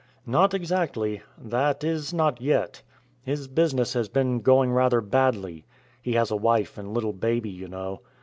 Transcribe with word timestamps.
"Not 0.25 0.55
exactly 0.55 1.21
that 1.37 1.83
is 1.83 2.11
not 2.11 2.41
yet. 2.41 2.81
His 3.21 3.47
business 3.47 3.93
has 3.93 4.09
been 4.09 4.39
going 4.39 4.71
rather 4.71 4.99
badly. 4.99 5.67
He 6.01 6.13
has 6.13 6.31
a 6.31 6.35
wife 6.35 6.75
and 6.75 6.91
little 6.91 7.13
baby, 7.13 7.51
you 7.51 7.67
know. 7.67 7.99